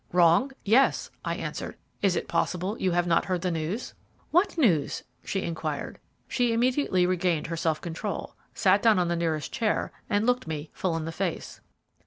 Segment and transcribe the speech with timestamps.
[0.11, 0.51] "Wrong?
[0.65, 1.77] Yes," I answered.
[2.01, 3.93] "Is it possible you have not heard the news?"
[4.31, 5.99] "What news?" she inquired.
[6.27, 10.71] She immediately regained her self control, sat down on the nearest chair, and looked me
[10.73, 11.61] full in the face.